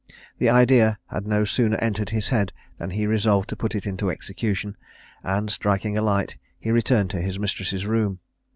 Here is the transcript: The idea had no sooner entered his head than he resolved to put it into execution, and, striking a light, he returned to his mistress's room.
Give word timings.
The 0.39 0.49
idea 0.49 0.97
had 1.11 1.27
no 1.27 1.45
sooner 1.45 1.77
entered 1.77 2.09
his 2.09 2.29
head 2.29 2.53
than 2.79 2.89
he 2.89 3.05
resolved 3.05 3.47
to 3.49 3.55
put 3.55 3.75
it 3.75 3.85
into 3.85 4.09
execution, 4.09 4.75
and, 5.23 5.51
striking 5.51 5.95
a 5.95 6.01
light, 6.01 6.39
he 6.59 6.71
returned 6.71 7.11
to 7.11 7.21
his 7.21 7.37
mistress's 7.37 7.85
room. 7.85 8.17